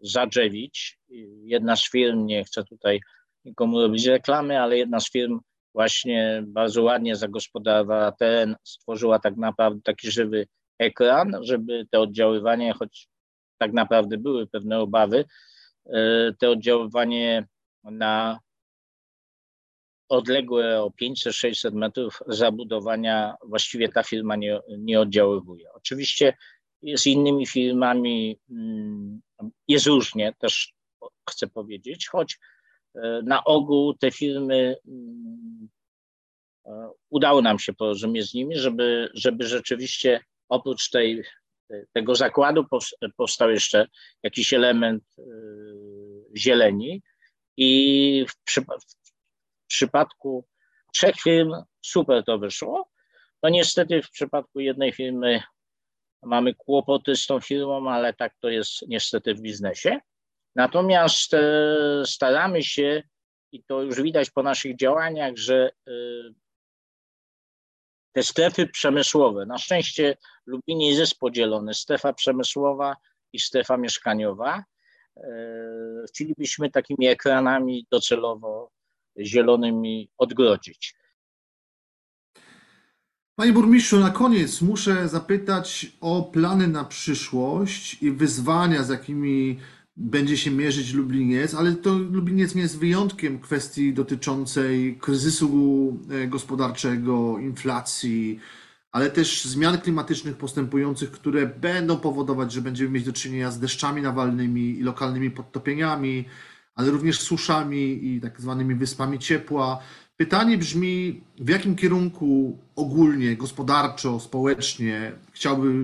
zadrzewić. 0.00 0.98
Jedna 1.42 1.76
z 1.76 1.90
firm, 1.90 2.26
nie 2.26 2.44
chcę 2.44 2.64
tutaj 2.64 3.00
nikomu 3.44 3.80
robić 3.80 4.06
reklamy, 4.06 4.60
ale 4.60 4.78
jedna 4.78 5.00
z 5.00 5.10
firm 5.10 5.40
właśnie 5.74 6.42
bardzo 6.46 6.82
ładnie 6.82 7.16
zagospodarowała 7.16 8.12
teren, 8.12 8.56
stworzyła 8.64 9.18
tak 9.18 9.36
naprawdę 9.36 9.80
taki 9.84 10.10
żywy 10.10 10.46
ekran, 10.78 11.36
żeby 11.40 11.86
te 11.90 12.00
oddziaływanie, 12.00 12.72
choć 12.72 13.08
tak 13.58 13.72
naprawdę 13.72 14.18
były 14.18 14.46
pewne 14.46 14.80
obawy, 14.80 15.24
e, 15.86 16.32
te 16.40 16.50
oddziaływanie 16.50 17.46
na 17.84 18.38
odległe 20.08 20.82
o 20.82 20.90
500-600 21.02 21.72
metrów 21.72 22.18
zabudowania 22.26 23.34
właściwie 23.42 23.88
ta 23.88 24.02
firma 24.02 24.36
nie, 24.36 24.60
nie 24.78 25.00
oddziaływuje. 25.00 25.72
Oczywiście 25.72 26.36
z 26.82 27.06
innymi 27.06 27.46
firmami 27.46 28.38
mm, 28.50 29.20
jest 29.68 29.86
różnie, 29.86 30.34
też 30.38 30.72
chcę 31.30 31.46
powiedzieć, 31.46 32.08
choć 32.08 32.38
na 33.22 33.44
ogół 33.44 33.94
te 33.94 34.10
firmy 34.10 34.76
mm, 34.88 35.68
e, 36.66 36.90
udało 37.10 37.42
nam 37.42 37.58
się 37.58 37.72
porozumieć 37.72 38.30
z 38.30 38.34
nimi, 38.34 38.56
żeby, 38.56 39.08
żeby 39.14 39.46
rzeczywiście 39.46 40.20
oprócz 40.48 40.90
tej, 40.90 41.24
tego 41.92 42.14
zakładu 42.14 42.66
powstał 43.16 43.50
jeszcze 43.50 43.86
jakiś 44.22 44.52
element 44.52 45.04
e, 45.18 45.22
zieleni 46.36 47.02
i 47.56 48.26
w, 48.28 48.52
w 49.64 49.66
przypadku 49.66 50.46
trzech 50.92 51.16
firm 51.16 51.52
super 51.80 52.24
to 52.24 52.38
wyszło. 52.38 52.88
No 53.42 53.48
niestety 53.48 54.02
w 54.02 54.10
przypadku 54.10 54.60
jednej 54.60 54.92
firmy 54.92 55.42
mamy 56.22 56.54
kłopoty 56.54 57.16
z 57.16 57.26
tą 57.26 57.40
firmą, 57.40 57.90
ale 57.90 58.14
tak 58.14 58.34
to 58.40 58.48
jest 58.48 58.88
niestety 58.88 59.34
w 59.34 59.40
biznesie. 59.40 60.00
Natomiast 60.58 61.34
e, 61.34 61.42
staramy 62.06 62.62
się, 62.62 63.02
i 63.52 63.62
to 63.64 63.82
już 63.82 64.02
widać 64.02 64.30
po 64.30 64.42
naszych 64.42 64.76
działaniach, 64.76 65.36
że 65.36 65.70
e, 65.86 65.92
te 68.12 68.22
strefy 68.22 68.66
przemysłowe, 68.66 69.46
na 69.46 69.58
szczęście 69.58 70.16
Lublinie 70.46 70.90
jest 70.90 71.18
podzielony, 71.18 71.74
strefa 71.74 72.12
przemysłowa 72.12 72.96
i 73.32 73.38
strefa 73.38 73.76
mieszkaniowa. 73.76 74.64
E, 75.16 75.22
chcielibyśmy 76.08 76.70
takimi 76.70 77.06
ekranami 77.06 77.86
docelowo 77.90 78.70
zielonymi 79.20 80.10
odgrodzić. 80.18 80.94
Panie 83.36 83.52
burmistrzu, 83.52 83.98
na 83.98 84.10
koniec 84.10 84.62
muszę 84.62 85.08
zapytać 85.08 85.86
o 86.00 86.22
plany 86.22 86.68
na 86.68 86.84
przyszłość 86.84 88.02
i 88.02 88.10
wyzwania, 88.10 88.82
z 88.82 88.88
jakimi 88.88 89.60
będzie 89.98 90.36
się 90.36 90.50
mierzyć 90.50 90.92
Lubliniec, 90.92 91.54
ale 91.54 91.72
to 91.72 91.98
Lubliniec 91.98 92.54
nie 92.54 92.62
jest 92.62 92.78
wyjątkiem 92.78 93.38
kwestii 93.38 93.94
dotyczącej 93.94 94.98
kryzysu 95.00 95.98
e, 96.10 96.26
gospodarczego, 96.26 97.38
inflacji, 97.38 98.40
ale 98.92 99.10
też 99.10 99.44
zmian 99.44 99.78
klimatycznych 99.78 100.36
postępujących, 100.36 101.10
które 101.10 101.46
będą 101.46 101.96
powodować, 101.96 102.52
że 102.52 102.62
będziemy 102.62 102.90
mieć 102.90 103.04
do 103.04 103.12
czynienia 103.12 103.50
z 103.50 103.58
deszczami 103.58 104.02
nawalnymi 104.02 104.78
i 104.78 104.82
lokalnymi 104.82 105.30
podtopieniami, 105.30 106.24
ale 106.74 106.90
również 106.90 107.20
suszami 107.20 108.06
i 108.06 108.20
tak 108.20 108.40
zwanymi 108.40 108.74
wyspami 108.74 109.18
ciepła. 109.18 109.78
Pytanie 110.20 110.58
brzmi, 110.58 111.20
w 111.38 111.48
jakim 111.48 111.76
kierunku 111.76 112.58
ogólnie, 112.76 113.36
gospodarczo, 113.36 114.20
społecznie 114.20 115.12
chciałby 115.32 115.68
e, 115.68 115.74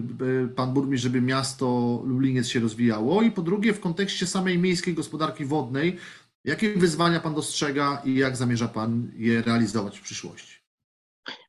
pan 0.49 0.75
burmistrz, 0.75 1.03
żeby 1.03 1.20
miasto 1.20 2.01
Lubliniec 2.05 2.49
się 2.49 2.61
rozwijało? 2.61 3.23
I 3.23 3.31
po 3.31 3.42
drugie, 3.42 3.73
w 3.73 3.81
kontekście 3.81 4.27
samej 4.27 4.59
miejskiej 4.59 4.94
gospodarki 4.94 5.44
wodnej, 5.44 5.97
jakie 6.44 6.73
wyzwania 6.73 7.20
pan 7.20 7.35
dostrzega 7.35 8.03
i 8.05 8.14
jak 8.14 8.37
zamierza 8.37 8.68
pan 8.68 9.11
je 9.16 9.42
realizować 9.42 9.99
w 9.99 10.03
przyszłości? 10.03 10.59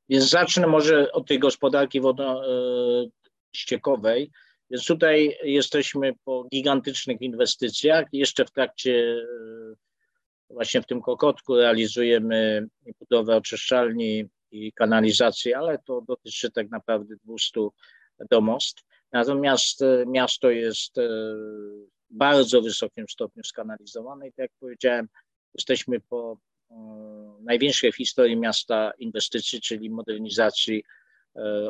Więc 0.09 0.29
zacznę 0.29 0.67
może 0.67 1.11
od 1.11 1.27
tej 1.27 1.39
gospodarki 1.39 2.01
wodno-ściekowej. 2.01 4.31
Więc 4.69 4.85
tutaj 4.85 5.37
jesteśmy 5.43 6.13
po 6.25 6.47
gigantycznych 6.51 7.21
inwestycjach, 7.21 8.05
jeszcze 8.13 8.45
w 8.45 8.51
trakcie 8.51 8.91
e, 8.91 9.75
Właśnie 10.49 10.81
w 10.81 10.85
tym 10.85 11.01
Kokotku 11.01 11.55
realizujemy 11.55 12.67
budowę 12.99 13.35
oczyszczalni 13.35 14.25
i 14.51 14.73
kanalizacji, 14.73 15.53
ale 15.53 15.79
to 15.85 16.01
dotyczy 16.01 16.51
tak 16.51 16.69
naprawdę 16.69 17.15
200 17.23 17.61
domostw. 18.29 18.83
Natomiast 19.11 19.81
e, 19.81 20.05
miasto 20.07 20.49
jest 20.49 20.97
e, 20.97 21.01
w 22.09 22.17
bardzo 22.17 22.61
wysokim 22.61 23.05
stopniu 23.09 23.43
skanalizowane 23.43 24.27
i 24.27 24.31
tak 24.31 24.37
jak 24.37 24.51
powiedziałem, 24.59 25.07
jesteśmy 25.53 25.99
po 25.99 26.37
e, 26.71 26.75
największej 27.43 27.91
w 27.91 27.95
historii 27.95 28.37
miasta 28.37 28.91
inwestycji, 28.99 29.61
czyli 29.61 29.89
modernizacji 29.89 30.83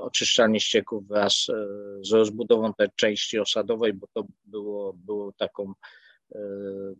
oczyszczalni 0.01 0.59
ścieków 0.59 1.07
wraz 1.07 1.47
z 2.01 2.11
rozbudową 2.11 2.73
tej 2.73 2.87
części 2.95 3.39
osadowej, 3.39 3.93
bo 3.93 4.07
to 4.13 4.25
było, 4.45 4.93
było 4.93 5.31
taką 5.31 5.73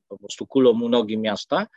po 0.08 0.18
prostu 0.18 0.48
kulą 0.48 0.82
u 0.82 0.90
nogi 0.90 1.18
miasta, 1.18 1.68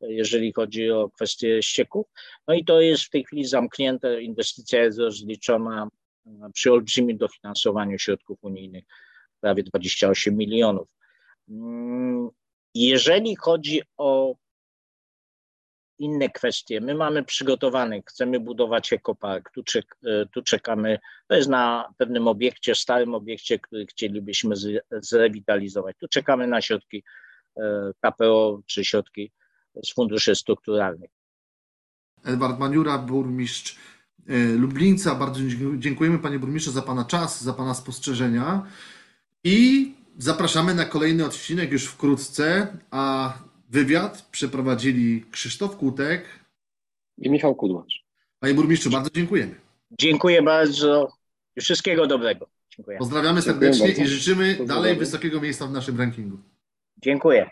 jeżeli 0.00 0.52
chodzi 0.52 0.90
o 0.90 1.10
kwestie 1.10 1.62
ścieków. 1.62 2.06
No 2.48 2.54
i 2.54 2.64
to 2.64 2.80
jest 2.80 3.02
w 3.02 3.10
tej 3.10 3.24
chwili 3.24 3.44
zamknięte. 3.44 4.22
Inwestycja 4.22 4.82
jest 4.82 4.98
rozliczona 4.98 5.88
e, 6.26 6.30
przy 6.54 6.72
olbrzymim 6.72 7.16
dofinansowaniu 7.16 7.98
środków 7.98 8.38
unijnych, 8.42 8.84
prawie 9.40 9.62
28 9.62 10.36
milionów. 10.36 10.88
Mm, 11.48 12.28
jeżeli 12.74 13.36
chodzi 13.36 13.82
o 13.96 14.34
inne 15.98 16.30
kwestie. 16.30 16.80
My 16.80 16.94
mamy 16.94 17.24
przygotowany, 17.24 18.02
chcemy 18.06 18.40
budować 18.40 18.92
ekopark, 18.92 19.50
tu, 19.50 19.62
czek, 19.62 19.96
e, 20.06 20.26
tu 20.26 20.42
czekamy, 20.42 20.98
to 21.28 21.34
jest 21.34 21.48
na 21.48 21.92
pewnym 21.96 22.28
obiekcie, 22.28 22.74
starym 22.74 23.14
obiekcie, 23.14 23.58
który 23.58 23.86
chcielibyśmy 23.86 24.54
zrewitalizować. 24.90 25.96
Tu 26.00 26.08
czekamy 26.08 26.46
na 26.46 26.62
środki 26.62 27.02
e, 27.56 27.92
KPO 28.00 28.60
czy 28.66 28.84
środki 28.84 29.32
z 29.84 29.94
funduszy 29.94 30.34
strukturalnych. 30.34 31.10
Edward 32.24 32.58
Maniura, 32.58 32.98
burmistrz 32.98 33.76
e, 34.28 34.44
Lublińca. 34.44 35.14
Bardzo 35.14 35.40
dziękujemy 35.78 36.18
panie 36.18 36.38
burmistrzu 36.38 36.72
za 36.72 36.82
pana 36.82 37.04
czas, 37.04 37.42
za 37.42 37.52
pana 37.52 37.74
spostrzeżenia 37.74 38.66
i 39.44 39.94
zapraszamy 40.18 40.74
na 40.74 40.84
kolejny 40.84 41.24
odcinek 41.24 41.72
już 41.72 41.84
wkrótce, 41.84 42.76
a 42.90 43.32
Wywiad 43.68 44.28
przeprowadzili 44.30 45.24
Krzysztof 45.30 45.76
Kutek 45.76 46.24
i 47.18 47.30
Michał 47.30 47.54
Kudłacz. 47.54 48.04
Panie 48.40 48.54
burmistrzu, 48.54 48.90
bardzo 48.90 49.10
dziękujemy. 49.10 49.54
Dziękuję 49.90 50.42
bardzo 50.42 51.12
i 51.56 51.60
wszystkiego 51.60 52.06
dobrego. 52.06 52.46
Dziękuję. 52.76 52.98
Pozdrawiamy 52.98 53.42
serdecznie 53.42 53.90
i 53.90 54.06
życzymy 54.06 54.58
dalej 54.66 54.96
wysokiego 54.96 55.40
miejsca 55.40 55.66
w 55.66 55.72
naszym 55.72 55.98
rankingu. 55.98 56.38
Dziękuję. 57.02 57.50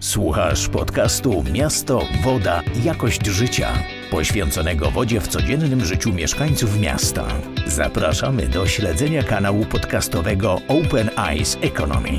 Słuchasz 0.00 0.68
podcastu 0.68 1.44
Miasto, 1.52 2.02
Woda, 2.24 2.62
Jakość 2.84 3.26
Życia, 3.26 3.72
poświęconego 4.10 4.90
wodzie 4.90 5.20
w 5.20 5.28
codziennym 5.28 5.84
życiu 5.84 6.12
mieszkańców 6.12 6.80
miasta. 6.80 7.26
Zapraszamy 7.66 8.48
do 8.48 8.66
śledzenia 8.66 9.22
kanału 9.22 9.64
podcastowego 9.64 10.60
Open 10.68 11.10
Eyes 11.18 11.58
Economy. 11.62 12.10